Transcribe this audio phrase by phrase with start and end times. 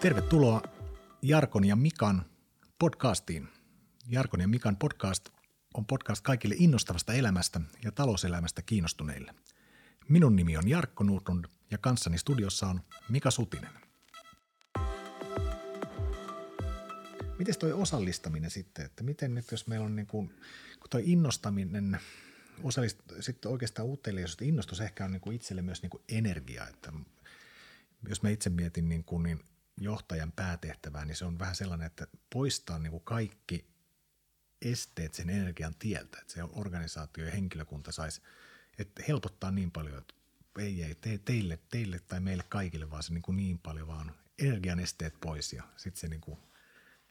[0.00, 0.62] Tervetuloa
[1.22, 2.24] Jarkon ja Mikan
[2.78, 3.48] podcastiin.
[4.08, 5.28] Jarkon ja Mikan podcast
[5.74, 9.34] on podcast kaikille innostavasta elämästä ja talouselämästä kiinnostuneille.
[10.08, 13.72] Minun nimi on Jarkko Nordlund ja kanssani studiossa on Mika Sutinen.
[17.38, 20.28] Miten toi osallistaminen sitten, että miten nyt jos meillä on niin kuin,
[20.80, 22.00] kun toi innostaminen,
[22.62, 26.92] osallist, sitten oikeastaan uteliaisuus, innostus ehkä on niin kuin itselle myös niin kuin energia, että
[28.08, 29.40] jos mä itse mietin niin, kuin, niin
[29.80, 33.76] johtajan päätehtävää, niin se on vähän sellainen, että poistaa niin kuin kaikki
[34.62, 38.22] esteet sen energian tieltä, että se organisaatio ja henkilökunta saisi,
[38.78, 40.14] että helpottaa niin paljon, että
[40.58, 44.14] ei, ei te, teille, teille tai meille kaikille, vaan se niin, kuin niin paljon vaan
[44.38, 46.38] energian esteet pois ja sitten se niin kuin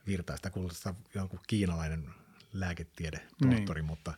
[0.08, 0.36] virtaa.
[0.36, 2.10] Sitä kuulostaa jonkun kiinalainen
[2.54, 3.86] lääketiede, tohtori, niin.
[3.86, 4.14] mutta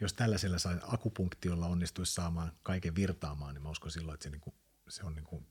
[0.00, 4.40] jos tällaisella sai akupunktiolla onnistuisi saamaan kaiken virtaamaan, niin mä uskon silloin, että se, niin
[4.40, 4.54] kuin,
[4.88, 5.46] se on niin kuin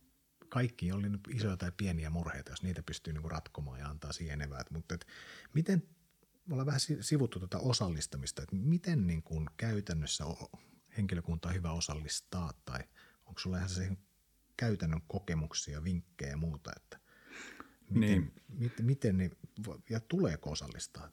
[0.52, 4.12] kaikki oli nyt isoja tai pieniä murheita, jos niitä pystyy niin kuin ratkomaan ja antaa
[4.12, 4.72] siihen eväät.
[4.72, 5.08] Mutta et,
[5.54, 5.84] miten,
[6.46, 10.24] me ollaan vähän sivuttu tuota osallistamista, että miten niin kuin käytännössä
[10.98, 12.80] henkilökunta on hyvä osallistaa tai
[13.26, 13.98] onko sulla ihan se
[14.58, 17.00] käytännön kokemuksia, vinkkejä ja muuta, että
[17.90, 18.34] miten, niin.
[18.50, 19.32] miten, miten niin,
[19.90, 21.12] ja tuleeko osallistaa?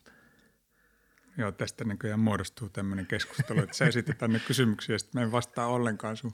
[1.37, 5.33] Joo, tästä näköjään muodostuu tämmöinen keskustelu, että sä esität tänne kysymyksiä ja sitten mä en
[5.33, 6.33] vastaa ollenkaan sun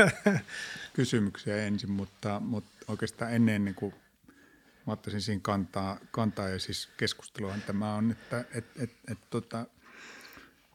[0.96, 3.94] kysymyksiä ensin, mutta, mutta oikeastaan ennen niin kuin
[4.86, 9.66] mä ottaisin siinä kantaa, kantaa ja siis keskusteluhan tämä on, että et, et, et, tota,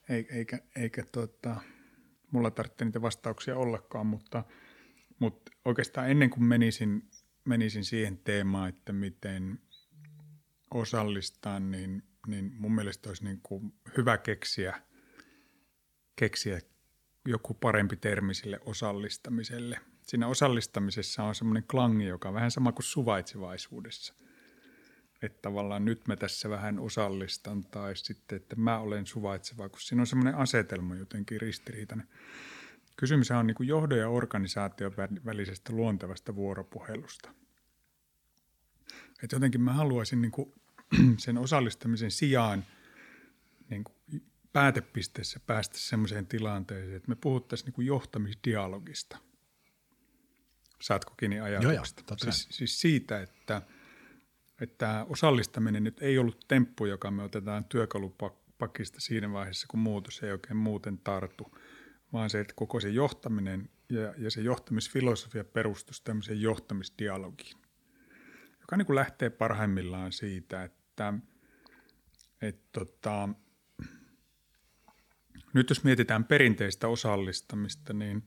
[0.09, 1.61] eikä, eikä tota,
[2.31, 4.43] mulla tarvitse niitä vastauksia ollakaan, mutta,
[5.19, 7.09] mutta oikeastaan ennen kuin menisin,
[7.45, 9.59] menisin siihen teemaan, että miten
[10.71, 14.81] osallistaa, niin, niin mun mielestä olisi niin kuin hyvä keksiä,
[16.15, 16.59] keksiä
[17.27, 19.79] joku parempi termi sille osallistamiselle.
[20.01, 24.13] Siinä osallistamisessa on semmoinen klangi, joka on vähän sama kuin suvaitsevaisuudessa.
[25.21, 30.01] Että tavallaan nyt mä tässä vähän osallistan tai sitten, että mä olen suvaitseva, kun siinä
[30.01, 32.07] on semmoinen asetelma jotenkin ristiriitainen.
[32.95, 34.93] Kysymys on niin johdon ja organisaation
[35.25, 37.29] välisestä luontevasta vuoropuhelusta.
[39.23, 40.31] Että jotenkin mä haluaisin niin
[41.17, 42.65] sen osallistamisen sijaan
[43.69, 43.83] niin
[44.53, 49.17] päätepisteessä päästä sellaiseen tilanteeseen, että me puhuttaisiin niin kuin johtamisdialogista.
[50.81, 52.03] Saatko kiinni ajatuksesta?
[52.09, 53.61] Joo, siis, siis siitä, että,
[54.61, 60.31] että osallistaminen nyt ei ollut temppu, joka me otetaan työkalupakista siinä vaiheessa, kun muutos ei
[60.31, 61.57] oikein muuten tartu,
[62.13, 67.57] vaan se, että koko se johtaminen ja, ja se johtamisfilosofia perustuisi tämmöiseen johtamisdialogiin,
[68.59, 71.13] joka niin kuin lähtee parhaimmillaan siitä, että,
[72.41, 73.29] että tota,
[75.53, 78.23] nyt jos mietitään perinteistä osallistamista, niin,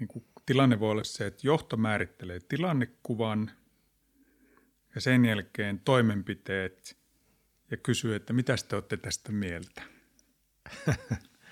[0.00, 3.50] niin kuin tilanne voi olla se, että johto määrittelee tilannekuvan
[4.94, 6.98] ja sen jälkeen toimenpiteet
[7.70, 9.82] ja kysyy, että mitä te olette tästä mieltä.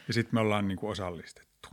[0.06, 1.68] ja sitten me ollaan niin kuin osallistettu.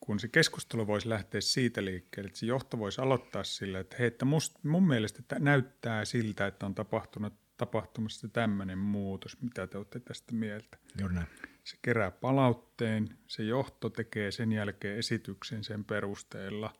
[0.00, 4.06] Kun se keskustelu voisi lähteä siitä liikkeelle, että se johto voisi aloittaa sillä, että hei,
[4.06, 10.00] että must, mun mielestä näyttää siltä, että on tapahtunut tapahtumassa tämmöinen muutos, mitä te olette
[10.00, 10.78] tästä mieltä.
[11.00, 11.26] Juuri näin.
[11.64, 16.74] Se kerää palautteen, se johto tekee sen jälkeen esityksen sen perusteella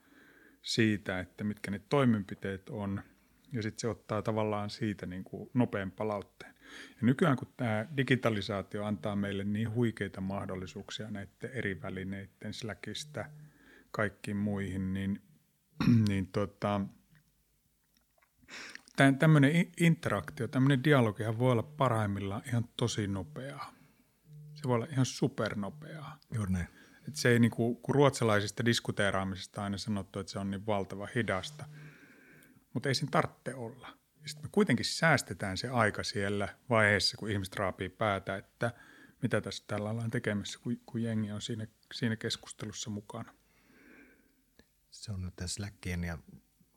[0.62, 3.02] siitä, että mitkä ne toimenpiteet on,
[3.52, 6.54] ja sitten se ottaa tavallaan siitä niin kuin nopean palautteen.
[6.88, 13.24] Ja nykyään kun tämä digitalisaatio antaa meille niin huikeita mahdollisuuksia näiden eri välineiden Slackista
[13.90, 15.22] kaikkiin muihin, niin,
[16.08, 16.80] niin tota,
[19.18, 23.79] tämmöinen interaktio, tämmöinen dialogihan voi olla parhaimmillaan ihan tosi nopeaa.
[24.60, 26.18] Se voi olla ihan supernopeaa.
[26.34, 26.68] Juuri näin.
[27.08, 31.08] Et se ei niin kuin, kun ruotsalaisista diskuteeraamisesta aina sanottu, että se on niin valtava
[31.14, 31.64] hidasta,
[32.74, 33.88] mutta ei sen tarvitse olla.
[34.26, 38.72] Sitten me kuitenkin säästetään se aika siellä vaiheessa, kun ihmiset raapii päätä, että
[39.22, 43.34] mitä tässä tällä ollaan tekemässä, kun, kun jengi on siinä, siinä keskustelussa mukana.
[44.90, 46.18] Se on nyt tässä Slackien ja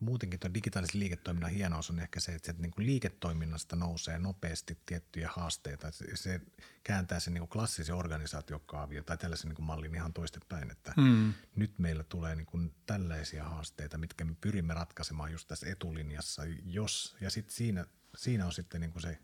[0.04, 4.78] muutenkin tuon digitaalisen liiketoiminnan hienous on ehkä se, että se niin kuin liiketoiminnasta nousee nopeasti
[4.86, 5.88] tiettyjä haasteita.
[6.14, 6.42] Se
[6.84, 11.34] kääntää sen niin kuin klassisen organisaatiokaavio tai tällaisen niin kuin mallin ihan toistepäin, että mm.
[11.56, 17.16] nyt meillä tulee niin kuin tällaisia haasteita, mitkä me pyrimme ratkaisemaan just tässä etulinjassa, jos,
[17.22, 17.86] ja sitten siinä,
[18.16, 19.20] siinä on sitten niin kuin se,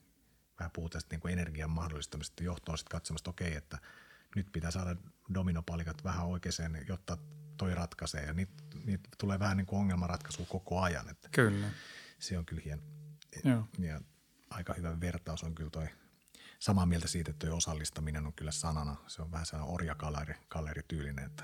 [0.60, 3.78] vähän puhutaan tästä niin kuin energian mahdollistamista, johto on sitten katsomasta, okei, okay, että
[4.36, 4.96] nyt pitää saada
[5.34, 7.18] dominopalikat vähän oikeaan, jotta
[7.60, 8.54] toi ratkaisee ja niitä,
[8.86, 11.10] niitä tulee vähän niin kuin ongelmanratkaisu koko ajan.
[11.10, 11.68] Että kyllä.
[12.20, 12.82] Se on kyllä hieno.
[13.44, 13.68] Joo.
[13.80, 14.02] Ja
[14.50, 15.88] aika hyvä vertaus on kyllä toi
[16.60, 21.26] samaa mieltä siitä, että toi osallistaminen on kyllä sanana, se on vähän sellainen orjakaleri tyylinen,
[21.26, 21.44] että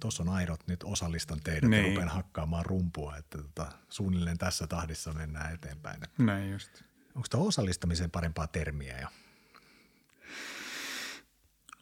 [0.00, 1.84] tuossa on aidot, nyt osallistan teidät niin.
[1.84, 6.00] ja rupean hakkaamaan rumpua, että tota, suunnilleen tässä tahdissa mennään eteenpäin.
[6.18, 6.82] Näin just.
[7.14, 9.08] Onko tuo osallistamiseen parempaa termiä jo?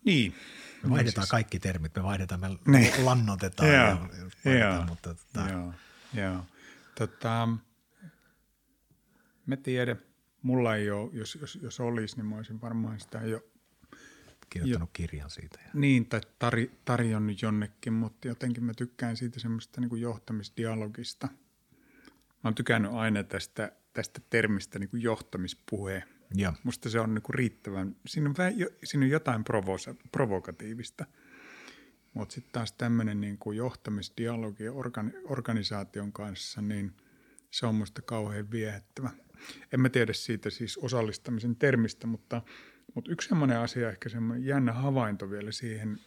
[0.04, 0.34] Niin.
[0.82, 1.30] Me vaihdetaan siis.
[1.30, 3.04] kaikki termit, me vaihdetaan, me niin.
[3.04, 3.98] lannotetaan ja, ja
[4.44, 5.50] vaihdetaan, mutta tota.
[5.50, 5.74] Joo,
[6.14, 6.44] joo.
[6.98, 7.48] Tota,
[9.46, 9.98] mä tiedän,
[10.42, 13.52] mulla ei ole, jos, jos, jos olisi, niin mä olisin varmaan sitä jo
[14.50, 15.58] kirjoittanut jo, kirjan siitä.
[15.64, 15.70] Ja.
[15.74, 16.54] Niin, tai tar,
[16.84, 21.28] tarjonnut jonnekin, mutta jotenkin mä tykkään siitä semmoista niin kuin johtamisdialogista.
[22.28, 26.04] Mä oon tykännyt aina tästä, tästä termistä niin kuin johtamispuhe.
[26.34, 26.52] Ja.
[26.64, 31.06] Musta se on niin kuin riittävän, siinä on, vähän, siinä on jotain provosa, provokatiivista.
[32.14, 36.92] Mutta sitten taas tämmöinen niin kuin johtamisdialogi organi, organisaation kanssa, niin
[37.50, 39.10] se on musta kauhean viehättävä.
[39.72, 42.42] En mä tiedä siitä siis osallistamisen termistä, mutta,
[42.94, 45.98] mutta yksi semmoinen asia, ehkä semmoinen jännä havainto vielä siihen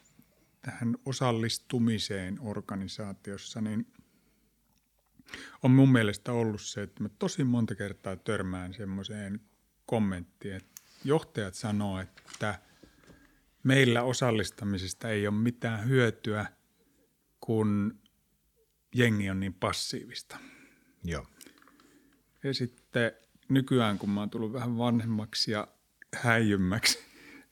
[0.61, 3.87] tähän osallistumiseen organisaatiossa, niin
[5.63, 9.39] on mun mielestä ollut se, että mä tosi monta kertaa törmään semmoiseen
[9.85, 12.59] kommenttiin, että johtajat sanoo, että
[13.63, 16.45] meillä osallistamisesta ei ole mitään hyötyä,
[17.39, 17.99] kun
[18.95, 20.37] jengi on niin passiivista.
[21.03, 21.27] Joo.
[22.43, 23.11] Ja sitten
[23.49, 25.67] nykyään, kun mä oon tullut vähän vanhemmaksi ja
[26.15, 26.99] häijymmäksi,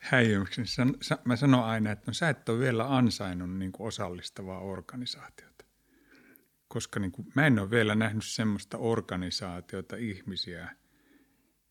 [0.01, 0.95] häijymmäksi niin
[1.25, 5.65] mä sanon aina, että no, sä et ole vielä ansainnut niin kuin osallistavaa organisaatiota.
[6.67, 10.75] Koska niin kuin, mä en ole vielä nähnyt semmoista organisaatiota ihmisiä,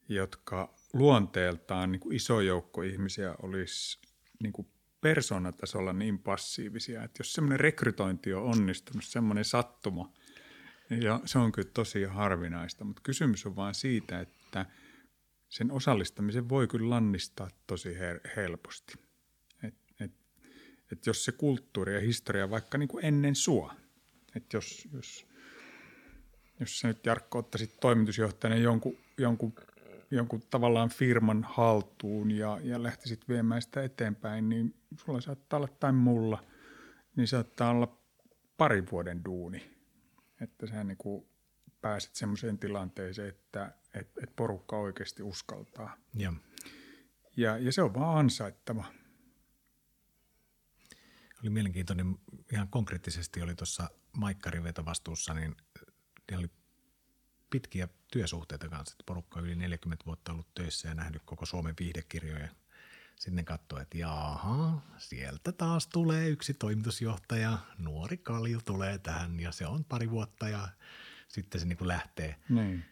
[0.09, 3.99] jotka luonteeltaan niin kuin iso joukko ihmisiä olisi
[4.43, 4.69] niin kuin
[5.01, 10.13] persoonatasolla niin passiivisia, että jos semmoinen rekrytointi on onnistunut, semmoinen sattuma–
[11.01, 14.67] ja se on kyllä tosi harvinaista, mutta kysymys on vain siitä, että
[15.49, 18.95] sen osallistamisen voi kyllä lannistaa tosi her- helposti.
[19.63, 20.13] Et, et,
[20.93, 23.75] et jos se kulttuuri ja historia vaikka niin kuin ennen sua,
[24.37, 25.27] että jos, jos,
[26.61, 29.55] jos sä nyt Jarkko ottaisit toimitusjohtajana jonkun, jonkun,
[30.17, 35.93] jonkun tavallaan firman haltuun ja, ja lähtisit viemään sitä eteenpäin, niin sulla saattaa olla tai
[35.93, 36.45] mulla,
[37.17, 37.99] niin saattaa olla
[38.57, 39.73] pari vuoden duuni
[40.43, 41.27] että sä niin kuin
[41.81, 45.97] pääset semmoiseen tilanteeseen, että et, et porukka oikeasti uskaltaa.
[46.15, 46.33] Ja.
[47.37, 48.85] Ja, ja se on vaan ansaittava.
[51.43, 52.19] Oli mielenkiintoinen,
[52.53, 55.57] ihan konkreettisesti oli tuossa Maikkarin vetovastuussa, niin
[56.31, 56.51] ne oli
[57.51, 58.95] pitkiä työsuhteita kanssa.
[58.95, 62.49] Että porukka yli 40 vuotta ollut töissä ja nähnyt koko Suomen viihdekirjoja
[63.23, 69.67] sitten katsoi, että jaha, sieltä taas tulee yksi toimitusjohtaja, nuori kalju tulee tähän ja se
[69.67, 70.69] on pari vuotta ja
[71.29, 72.37] sitten se niin kuin lähtee.
[72.49, 72.85] Niin.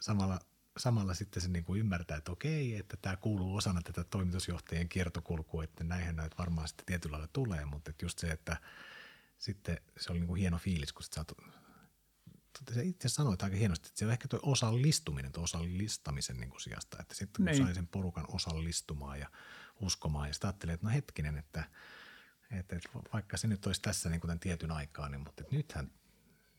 [0.00, 0.40] Samalla,
[0.76, 5.64] samalla sitten se niin kuin ymmärtää, että okei, että tämä kuuluu osana tätä toimitusjohtajien kiertokulkua,
[5.64, 8.56] että näinhän näitä varmaan sitten tietyllä lailla tulee, mutta että just se, että
[9.38, 11.24] sitten se oli niin kuin hieno fiilis, kun sä
[12.72, 16.60] se itse sanoit aika hienosti, että se on ehkä tuo osallistuminen, tuo osallistamisen niin kuin
[16.60, 17.64] sijasta, että sitten kun niin.
[17.64, 19.30] sai sen porukan osallistumaan ja
[19.80, 20.28] uskomaan.
[20.28, 21.64] Ja sitten ajattelin, että no hetkinen, että,
[22.50, 25.90] että, että vaikka se nyt olisi tässä niin kuin tietyn aikaa, niin, mutta että nythän,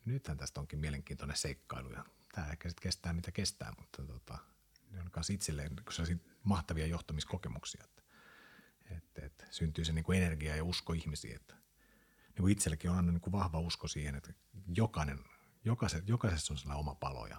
[0.05, 4.37] nythän tästä onkin mielenkiintoinen seikkailu ja tämä ehkä sitten kestää mitä kestää, mutta tota,
[4.91, 5.75] ne on myös itselleen
[6.43, 8.03] mahtavia johtamiskokemuksia, että,
[8.89, 11.55] että, että syntyy se niin kuin energia ja usko ihmisiin, että
[12.25, 14.33] niin kuin itsellekin on niin kuin vahva usko siihen, että
[14.75, 15.19] jokainen,
[15.65, 17.37] jokaisessa, jokaisessa on sellainen oma palo ja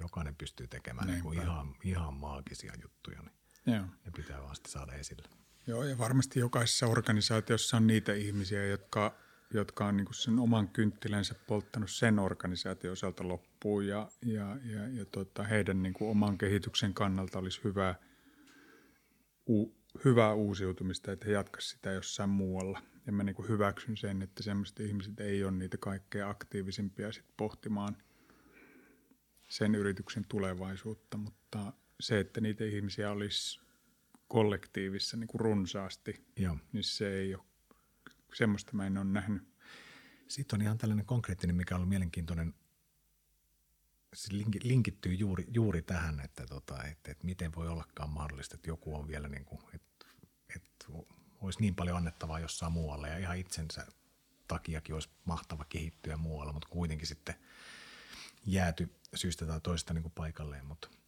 [0.00, 3.22] jokainen pystyy tekemään niin kuin ihan, ihan maagisia juttuja.
[3.22, 3.86] Niin Joo.
[4.04, 5.28] Ne pitää vaan sitten saada esille.
[5.66, 9.14] Joo, ja varmasti jokaisessa organisaatiossa on niitä ihmisiä, jotka,
[9.54, 15.04] jotka on niin sen oman kynttilänsä polttanut sen organisaation osalta loppuun, ja, ja, ja, ja
[15.04, 17.94] tota, heidän niin kuin oman kehityksen kannalta olisi hyvä,
[19.48, 22.82] u, hyvää uusiutumista, että he jatkaisivat sitä jossain muualla.
[23.06, 27.24] Ja mä niin kuin hyväksyn sen, että sellaiset ihmiset ei ole niitä kaikkein aktiivisimpia sit
[27.36, 27.96] pohtimaan
[29.48, 33.60] sen yrityksen tulevaisuutta, mutta se, että niitä ihmisiä olisi
[34.28, 36.58] kollektiivissa niin kuin runsaasti, Joo.
[36.72, 37.44] niin se ei ole,
[38.34, 39.42] semmoista mä en ole nähnyt.
[40.28, 42.54] Sitten on ihan tällainen konkreettinen, mikä on mielenkiintoinen,
[44.14, 44.28] se
[44.62, 49.08] linkittyy juuri, juuri tähän, että, tota, että, että miten voi ollakaan mahdollista, että joku on
[49.08, 50.06] vielä niin kuin, että,
[50.56, 50.86] että
[51.46, 53.86] olisi niin paljon annettavaa jossain muualla ja ihan itsensä
[54.48, 57.34] takiakin olisi mahtava kehittyä muualla, mutta kuitenkin sitten
[58.46, 60.88] jääty syystä tai toista niin kuin paikalleen, mutta–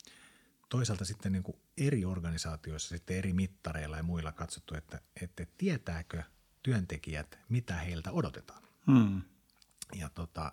[0.68, 6.22] toisaalta sitten niin kuin eri organisaatioissa sitten eri mittareilla ja muilla katsottu, että, että tietääkö
[6.62, 8.62] työntekijät, mitä heiltä odotetaan.
[8.86, 9.22] Hmm.
[9.94, 10.52] Ja, tota,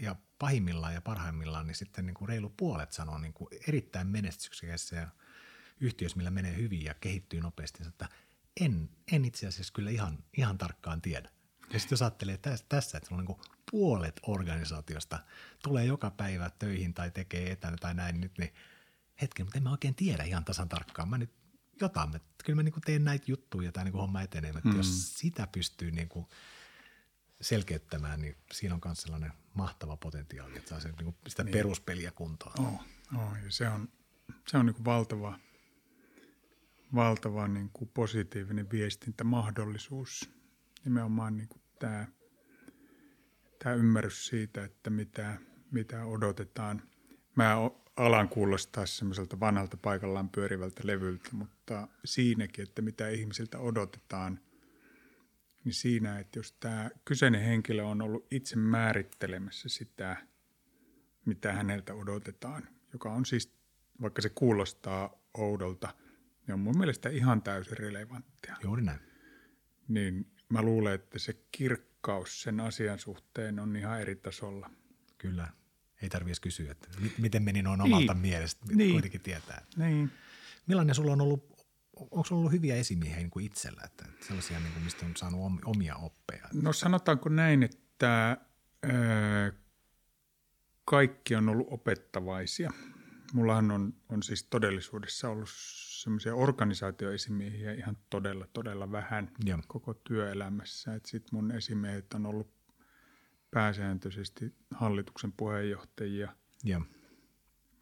[0.00, 4.96] ja pahimmillaan ja parhaimmillaan niin sitten niin kuin reilu puolet sanoo niin kuin erittäin menestyksekässä
[4.96, 5.08] ja
[5.80, 8.08] yhtiössä, millä menee hyvin ja kehittyy nopeasti, että
[8.60, 11.30] en, en itse asiassa kyllä ihan, ihan tarkkaan tiedä.
[11.72, 15.18] Ja sitten jos ajattelee tässä, tässä että sulla on niin puolet organisaatiosta
[15.62, 18.54] tulee joka päivä töihin tai tekee etänä tai näin nyt, niin
[19.22, 21.08] hetken, mutta en mä oikein tiedä ihan tasan tarkkaan.
[21.08, 21.32] Mä nyt
[21.80, 24.76] jotain, että kyllä mä niin teen näitä juttuja ja tämä niin homma etenee, mutta mm.
[24.76, 26.26] jos sitä pystyy niin kuin
[27.40, 31.52] selkeyttämään, niin siinä on myös sellainen mahtava potentiaali, että saa sen, niin kuin sitä niin.
[31.52, 32.60] peruspeliä kuntoon.
[32.60, 32.84] Oh,
[33.16, 33.88] oh, ja se on,
[34.48, 35.38] se on niin kuin valtava,
[36.94, 40.30] valtava niin kuin positiivinen viestintämahdollisuus.
[40.84, 42.06] Nimenomaan niin kuin tämä,
[43.58, 45.38] tämä ymmärrys siitä, että mitä,
[45.70, 46.82] mitä odotetaan.
[47.36, 47.56] Mä
[47.96, 54.40] alan kuulostaa semmoiselta vanhalta paikallaan pyörivältä levyltä, mutta siinäkin, että mitä ihmisiltä odotetaan,
[55.64, 60.16] niin siinä, että jos tämä kyseinen henkilö on ollut itse määrittelemässä sitä,
[61.24, 63.54] mitä häneltä odotetaan, joka on siis,
[64.00, 65.94] vaikka se kuulostaa oudolta,
[66.46, 68.56] niin on mun mielestä ihan täysin relevanttia.
[68.62, 69.00] Juuri näin.
[69.88, 74.70] Niin mä luulen, että se kirkkaus sen asian suhteen on ihan eri tasolla.
[75.18, 75.48] Kyllä
[76.02, 78.22] ei tarvitse kysyä, että miten meni noin omalta niin.
[78.22, 78.92] mielestä, niin.
[78.92, 79.66] kuitenkin tietää.
[79.76, 80.10] Niin.
[80.66, 84.72] Millainen sulla on ollut, onko sulla ollut hyviä esimiehiä niin kuin itsellä, että sellaisia, niin
[84.72, 86.48] kuin, mistä on saanut omia oppeja?
[86.52, 88.30] No sanotaanko näin, että
[88.84, 89.52] äh,
[90.84, 92.70] kaikki on ollut opettavaisia.
[93.34, 95.48] Mullahan on, on siis todellisuudessa ollut
[96.00, 99.58] semmoisia organisaatioesimiehiä ihan todella, todella vähän ja.
[99.68, 101.00] koko työelämässä.
[101.06, 102.50] Sitten mun esimiehet on ollut
[103.50, 106.36] pääsääntöisesti hallituksen puheenjohtajia.
[106.64, 106.80] Ja.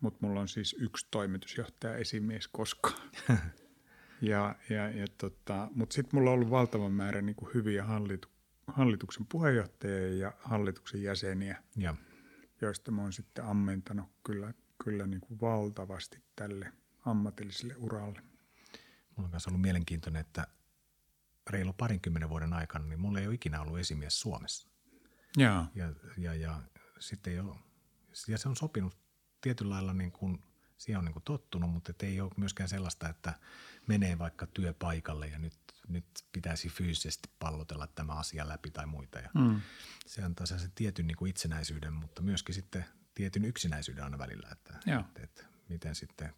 [0.00, 3.10] Mutta mulla on siis yksi toimitusjohtaja esimies koskaan.
[4.20, 8.28] ja, ja, ja tota, Mutta sitten mulla on ollut valtava määrä niin kuin hyviä hallitu,
[8.66, 11.94] hallituksen puheenjohtajia ja hallituksen jäseniä, ja.
[12.60, 14.54] joista mä oon sitten ammentanut kyllä,
[14.84, 16.72] kyllä niin kuin valtavasti tälle
[17.06, 18.22] ammatilliselle uralle.
[19.16, 20.46] Mulla on myös ollut mielenkiintoinen, että
[21.50, 24.68] reilu parinkymmenen vuoden aikana, niin mulla ei ole ikinä ollut esimies Suomessa.
[25.36, 26.60] Ja, ja, ja, ja
[26.98, 27.56] sitten ei ole,
[28.28, 28.96] ja se on sopinut
[29.40, 30.42] tietyllä lailla niin kuin,
[30.76, 33.34] siihen on niin kuin tottunut, mutta ei ole myöskään sellaista, että
[33.86, 35.58] menee vaikka työpaikalle ja nyt,
[35.88, 39.18] nyt pitäisi fyysisesti pallotella tämä asia läpi tai muita.
[39.18, 39.60] Ja mm.
[40.06, 44.74] Se antaa sen tietyn niin kuin itsenäisyyden, mutta myöskin sitten tietyn yksinäisyyden aina välillä, että,
[45.00, 46.34] että, että miten sitten,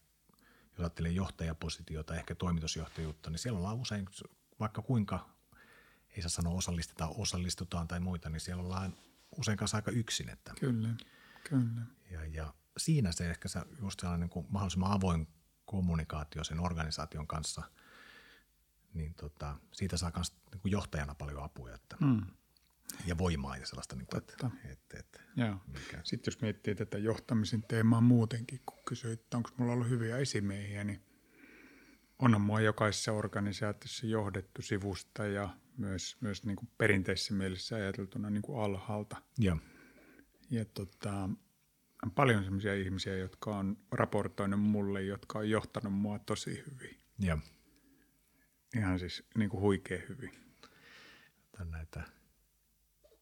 [0.71, 4.07] jos ajattelee johtajapositiota, ehkä toimitusjohtajuutta, niin siellä ollaan usein
[4.61, 5.35] vaikka kuinka
[6.17, 8.95] ei saa sanoa osallistetaan, osallistutaan tai muita, niin siellä ollaan
[9.37, 10.29] usein kanssa aika yksin.
[10.29, 10.89] Että kyllä,
[11.49, 11.83] kyllä.
[12.11, 15.29] Ja, ja siinä se ehkä se just sellainen niin kuin mahdollisimman avoin
[15.65, 17.63] kommunikaatio sen organisaation kanssa,
[18.95, 22.27] niin tota, siitä saa myös niin johtajana paljon apuja että, mm.
[23.07, 23.97] Ja voimaa ja sellaista.
[23.97, 25.21] Niin kuin, että, että, että,
[25.67, 26.01] mikä.
[26.05, 30.85] Sitten jos miettii tätä johtamisen teemaa muutenkin, kun kysyit, että onko mulla ollut hyviä esimiehiä,
[30.85, 31.03] niin
[32.19, 38.43] onhan mua jokaisessa organisaatiossa johdettu sivusta ja myös, myös niin kuin perinteisessä mielessä ajateltuna niin
[38.43, 39.17] kuin alhaalta.
[39.39, 39.57] Ja,
[40.51, 41.29] ja tota,
[42.05, 47.01] on paljon sellaisia ihmisiä, jotka on raportoinut mulle, jotka on johtanut mua tosi hyvin.
[47.19, 47.39] Ja.
[48.77, 50.31] Ihan siis niin kuin huikea hyvin.
[51.71, 52.03] Näitä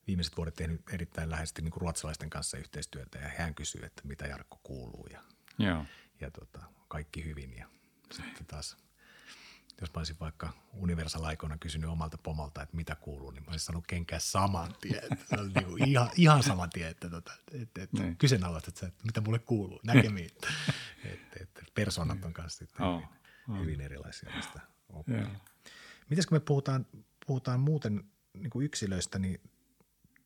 [0.07, 4.27] viimeiset vuodet tehnyt erittäin läheisesti niin kuin ruotsalaisten kanssa yhteistyötä ja hän kysyy, että mitä
[4.27, 5.23] Jarkko kuuluu ja,
[5.59, 5.85] Joo.
[6.21, 7.67] ja tota, kaikki hyvin ja
[8.11, 8.77] sitten taas–
[9.83, 13.67] jos mä olisin vaikka Universal aikoina kysynyt omalta pomolta, että mitä kuuluu, niin mä olisin
[13.67, 15.03] sanonut kenkään saman tien.
[15.29, 18.17] Se oli niin kuin ihan, ihan saman tien, että, tota, että, että niin.
[18.17, 20.31] kyseenalaistat että mitä mulle kuuluu, näkemiin.
[21.13, 23.09] että, että persoonat on kanssa sitten oh, hyvin,
[23.49, 23.61] oh.
[23.61, 25.27] hyvin erilaisia mistä oppia.
[26.11, 26.87] Mites kun me puhutaan,
[27.27, 28.05] puhutaan muuten
[28.35, 29.41] niin kuin yksilöistä, niin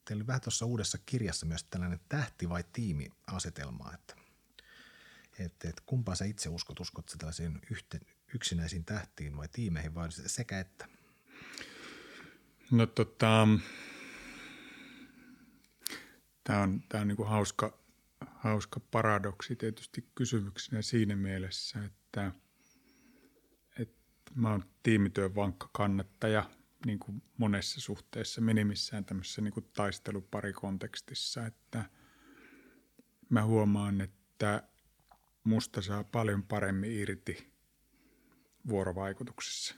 [0.06, 4.14] teillä oli vähän tuossa uudessa kirjassa myös tällainen tähti- vai tiimi-asetelma, että,
[5.38, 8.02] että, että kumpaa sä itse uskot, uskot sä tällaisiin yhteen,
[8.34, 10.88] yksinäisiin tähtiin vai tiimeihin vai sekä että?
[12.70, 13.48] No tota,
[16.44, 17.78] tämä on, tää on niinku hauska,
[18.26, 22.32] hauska paradoksi tietysti kysymyksenä siinä mielessä, että,
[23.78, 26.50] että mä oon tiimityön vankka kannattaja
[26.86, 31.84] niin kuin monessa suhteessa, minimissään tämmöisessä niin kuin taisteluparikontekstissa, että
[33.28, 34.62] mä huomaan, että
[35.44, 37.52] musta saa paljon paremmin irti
[38.68, 39.74] vuorovaikutuksessa.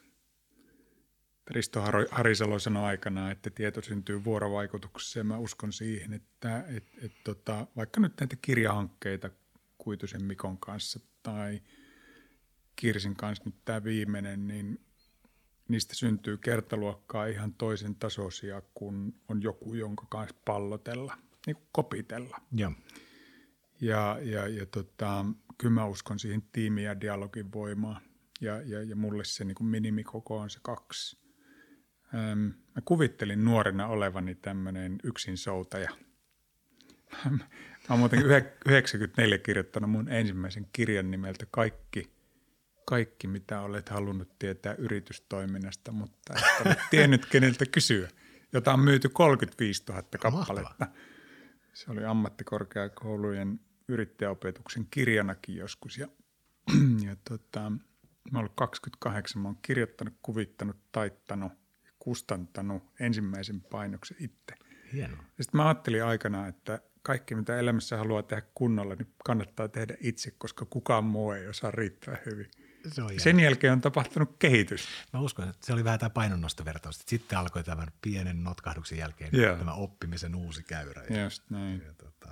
[1.50, 7.12] Risto Harisalo sanoi aikanaan, että tieto syntyy vuorovaikutuksessa ja mä uskon siihen, että et, et,
[7.24, 9.30] tota, vaikka nyt näitä kirjahankkeita
[9.78, 11.62] Kuitusen Mikon kanssa tai
[12.76, 14.87] Kirsin kanssa nyt tämä viimeinen, niin
[15.68, 21.14] niistä syntyy kertaluokkaa ihan toisen tasoisia kuin on joku, jonka kanssa pallotella,
[21.46, 22.40] niin kuin kopitella.
[22.52, 22.72] Ja,
[23.80, 25.24] ja, ja, ja tota,
[25.58, 28.02] kyllä mä uskon siihen tiimi- ja dialogin voimaan.
[28.40, 31.18] Ja, ja, ja mulle se niin kuin minimikoko on se kaksi.
[32.14, 32.40] Ähm,
[32.74, 35.90] mä kuvittelin nuorena olevani tämmöinen yksin soutaja.
[37.30, 37.38] mä
[37.90, 38.22] oon muuten
[38.66, 42.10] 94 kirjoittanut mun ensimmäisen kirjan nimeltä Kaikki,
[42.88, 48.08] kaikki mitä olet halunnut tietää yritystoiminnasta, mutta et ole tiennyt keneltä kysyä,
[48.52, 50.86] jota on myyty 35 000 kappaletta.
[51.74, 56.08] Se oli ammattikorkeakoulujen yrittäjäopetuksen kirjanakin joskus ja,
[57.08, 57.72] ja tota,
[58.32, 61.52] mä olen 28, mä oon kirjoittanut, kuvittanut, taittanut
[61.84, 64.54] ja kustantanut ensimmäisen painoksen itse.
[64.92, 65.24] Hienoa.
[65.40, 70.30] Sitten mä ajattelin aikana, että kaikki mitä elämässä haluaa tehdä kunnolla, niin kannattaa tehdä itse,
[70.30, 72.50] koska kukaan muu ei osaa riittävän hyvin.
[72.92, 74.88] Se on Sen jälkeen on tapahtunut kehitys.
[75.12, 77.02] Mä uskon, että se oli vähän tämä painonnostovertaus.
[77.06, 79.58] Sitten alkoi tämän pienen notkahduksen jälkeen yeah.
[79.58, 81.22] tämä oppimisen uusi käyrä.
[81.24, 81.82] Just näin.
[81.86, 82.28] Ja, tota,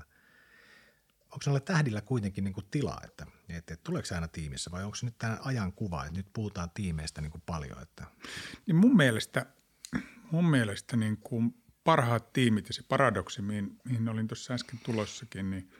[1.25, 4.85] onko sinulla tähdillä kuitenkin niin kuin tilaa, että, että, että tuleeko se aina tiimissä vai
[4.85, 7.83] onko se nyt tämä ajan kuva, että nyt puhutaan tiimeistä niin kuin paljon?
[7.83, 8.07] Että...
[8.67, 9.47] Niin mun mielestä,
[10.31, 15.51] mun mielestä niin kuin parhaat tiimit ja se paradoksi, mihin, mihin olin tuossa äsken tulossakin,
[15.51, 15.71] niin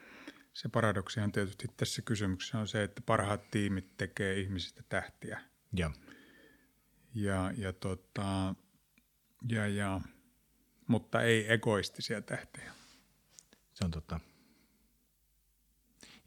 [0.57, 5.41] se paradoksi on tietysti tässä kysymyksessä on se, että parhaat tiimit tekee ihmisistä tähtiä.
[5.73, 5.91] Ja,
[7.15, 8.55] ja, ja, tota,
[9.49, 10.01] ja, ja,
[10.87, 12.73] mutta ei egoistisia tähtiä.
[13.75, 14.21] Se on totta.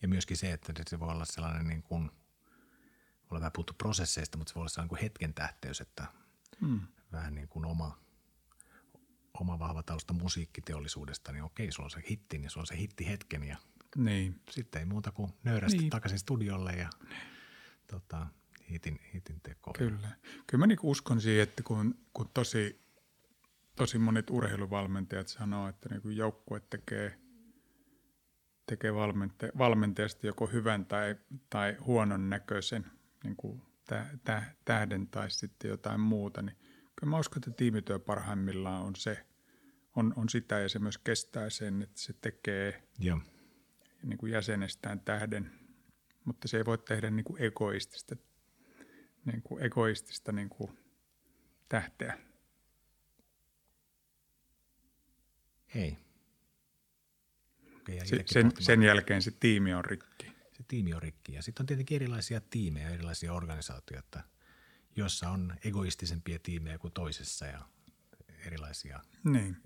[0.02, 2.12] Ja myöskin se, että se voi olla sellainen niin kuin,
[3.24, 6.06] ollaan vähän puhuttu prosesseista, mutta se voi olla sellainen kuin hetken tähteys, että
[6.62, 6.82] hmm.
[7.12, 8.00] vähän niin kuin oma,
[9.34, 13.08] oma vahva tausta musiikkiteollisuudesta, niin okei, sulla on se hitti, niin sulla on se hitti
[13.08, 13.58] hetken ja
[13.96, 14.41] niin.
[14.51, 15.89] sitten ei muuta kuin nöyrästi niin.
[15.89, 16.89] takaisin studiolle ja
[17.88, 18.27] tota,
[18.69, 19.74] hitin, hitin teko.
[19.74, 20.10] Kyllä.
[20.48, 22.81] Kyllä mä niin uskon siihen, että kun, kun tosi,
[23.75, 27.15] tosi monet urheiluvalmentajat sanoo, että niin joukkue tekee–
[28.69, 31.15] tekee valmente- valmentajasta joko hyvän tai,
[31.50, 32.86] tai huonon näköisen
[33.24, 33.62] niin kuin
[34.24, 36.55] tä- tähden tai sitten jotain muuta, niin
[36.96, 39.25] kyllä mä uskon, että tiimityö parhaimmillaan on se,
[39.96, 43.19] on, on sitä ja se myös kestää sen, että se tekee Joo.
[44.03, 45.51] Niin kuin jäsenestään tähden,
[46.26, 48.15] mutta se ei voi tehdä niin kuin egoistista,
[49.26, 50.78] niin kuin egoistista niin kuin
[51.69, 52.19] tähteä.
[55.76, 55.97] Ei
[57.95, 60.26] ja sen, sen jälkeen se tiimi on rikki.
[60.52, 61.34] Se tiimi on rikki.
[61.34, 64.24] Ja sitten on tietenkin erilaisia tiimejä, erilaisia organisaatioita,
[64.95, 67.62] joissa on egoistisempia tiimejä kuin toisessa ja
[68.45, 69.58] erilaisia niin.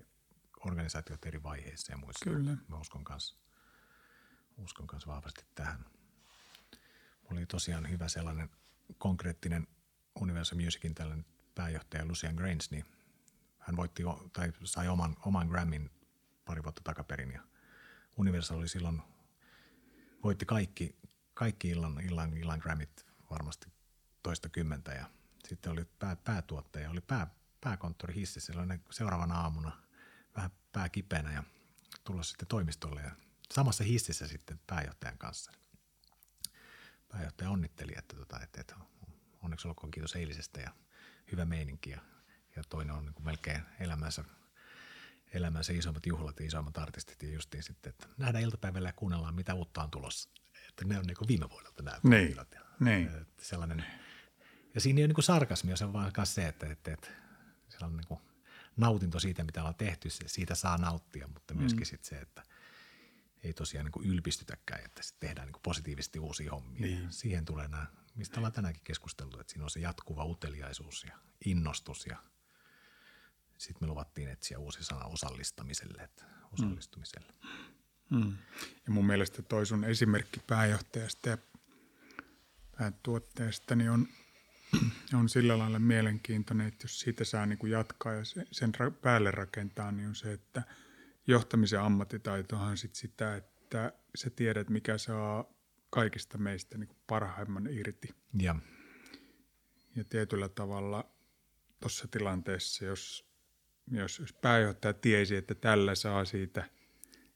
[0.66, 2.30] organisaatioita eri vaiheissa ja muissa.
[2.30, 2.56] Kyllä.
[2.68, 3.36] Mä uskon kanssa,
[4.58, 5.84] uskon kanssa vahvasti tähän.
[7.22, 8.50] Mulla oli tosiaan hyvä sellainen
[8.98, 9.66] konkreettinen
[10.20, 12.84] Universal Musicin tällainen pääjohtaja Lucian Grains, niin
[13.58, 15.90] hän voitti tai sai oman, oman Grammin
[16.44, 17.42] pari vuotta takaperin ja–
[18.16, 19.02] Universal oli silloin,
[20.22, 20.96] voitti kaikki,
[21.34, 23.66] kaikki illan, illan, illan Grammit varmasti
[24.22, 25.10] toista kymmentä ja
[25.48, 27.26] sitten oli pää, päätuottaja, oli pää,
[27.60, 28.52] pääkonttori hississä
[28.90, 29.82] seuraavana aamuna
[30.36, 31.42] vähän pää kipeänä ja
[32.04, 33.10] tulla sitten toimistolle ja
[33.54, 35.52] samassa hississä sitten pääjohtajan kanssa.
[37.08, 38.76] Pääjohtaja onnitteli, että, tota, että, että
[39.42, 40.70] onneksi olkoon kiitos eilisestä ja
[41.32, 42.00] hyvä meininki ja,
[42.56, 44.24] ja toinen on niin kuin melkein elämänsä
[45.34, 49.54] elämänsä isommat juhlat ja isommat artistit ja justiin sitten, että nähdään iltapäivällä ja kuunnellaan, mitä
[49.54, 50.30] uutta on tulossa.
[50.68, 52.36] Että ne on niin kuin viime vuodelta nämä niin.
[52.36, 52.46] Ja,
[52.80, 53.10] niin.
[53.40, 53.84] Sellainen,
[54.74, 57.08] ja siinä ei ole niin kuin sarkasmia, se on vaan se, että, että, että
[57.68, 58.20] sellainen niin kuin
[58.76, 61.86] nautinto siitä, mitä ollaan tehty, siitä saa nauttia, mutta myöskin mm.
[61.86, 62.42] sitten se, että
[63.44, 66.80] ei tosiaan niin kuin ylpistytäkään, että sitten tehdään niin kuin positiivisesti uusia hommia.
[66.80, 67.12] Niin.
[67.12, 72.06] Siihen tulee nämä, mistä ollaan tänäänkin keskusteltu, että siinä on se jatkuva uteliaisuus ja innostus
[72.06, 72.16] ja–
[73.58, 77.32] sitten me luvattiin etsiä uusi sana osallistamiselle, että osallistumiselle.
[78.10, 78.18] Mm.
[78.18, 78.36] mm.
[78.86, 81.38] Ja mun mielestä toi sun esimerkki pääjohtajasta ja
[82.78, 84.08] päätuotteesta niin on,
[85.18, 89.92] on sillä lailla mielenkiintoinen, että jos siitä saa niin kuin jatkaa ja sen päälle rakentaa,
[89.92, 90.62] niin on se, että
[91.26, 95.44] johtamisen ammattitaitohan sit sitä, että sä tiedät, mikä saa
[95.90, 98.08] kaikista meistä niin parhaimman irti.
[98.38, 98.56] Ja.
[99.96, 101.10] ja tietyllä tavalla
[101.80, 103.34] tuossa tilanteessa, jos
[103.90, 106.68] jos, jos pääjohtaja tiesi, että tällä saa siitä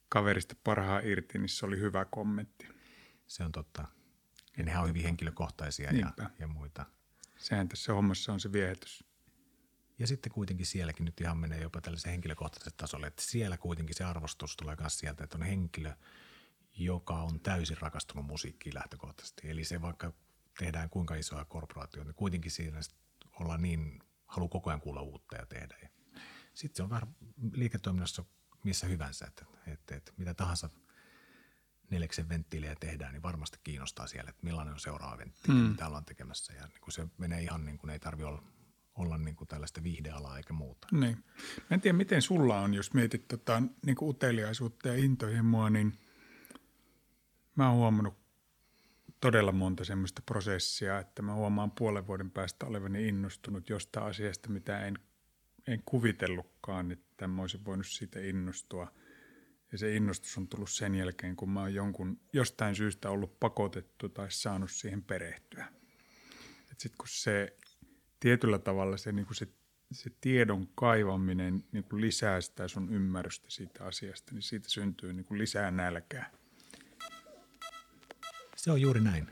[0.09, 2.68] kaverista parhaa irti, niin se oli hyvä kommentti.
[3.27, 3.85] Se on totta.
[4.57, 6.87] Ja nehän on hyvin henkilökohtaisia ja, ja muita.
[7.37, 9.05] Sehän tässä hommassa on se viehätys.
[9.99, 14.05] Ja sitten kuitenkin sielläkin nyt ihan menee jopa tällaisen henkilökohtaiselle tasolle, että siellä kuitenkin se
[14.05, 15.95] arvostus tulee myös sieltä, että on henkilö,
[16.79, 19.51] joka on täysin rakastunut musiikkiin lähtökohtaisesti.
[19.51, 20.13] Eli se vaikka
[20.59, 22.81] tehdään kuinka isoja korporaatioita, niin kuitenkin siinä
[23.41, 25.77] ollaan niin, halu koko ajan kuulla uutta ja tehdä.
[25.83, 25.89] Ja
[26.55, 27.17] sitten se on vähän
[27.53, 28.25] liiketoiminnassa
[28.65, 30.71] missä hyvänsä, että, että, että mitä tahansa
[31.91, 35.69] neljäksen venttiilejä tehdään, niin varmasti kiinnostaa siellä, että millainen on seuraava venttiili, mm.
[35.69, 36.53] mitä ollaan tekemässä.
[36.53, 38.43] Ja niin kun se menee ihan niin kuin ei tarvi olla
[38.99, 40.89] olla niin kuin tällaista viihdealaa eikä muuta.
[40.93, 41.25] Niin.
[41.57, 45.99] Mä en tiedä, miten sulla on, jos mietit tota, niin kuin uteliaisuutta ja intohimoa, niin
[47.55, 48.19] mä oon huomannut
[49.21, 54.87] todella monta semmoista prosessia, että mä huomaan puolen vuoden päästä olevani innostunut jostain asiasta, mitä
[54.87, 54.99] en,
[55.67, 58.93] en kuvitellutkaan, että mä olisin voinut siitä innostua.
[59.73, 64.09] Ja se innostus on tullut sen jälkeen, kun mä oon jonkun, jostain syystä ollut pakotettu
[64.09, 65.69] tai saanut siihen perehtyä.
[66.79, 67.57] Sitten kun se
[68.20, 69.48] tietyllä tavalla se, niin kuin se,
[69.92, 75.24] se tiedon kaivaminen niin kuin lisää sitä sun ymmärrystä siitä asiasta, niin siitä syntyy niin
[75.24, 76.31] kuin lisää nälkää.
[78.57, 79.26] Se on juuri näin.